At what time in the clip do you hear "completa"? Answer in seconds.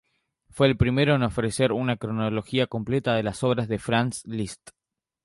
2.65-3.13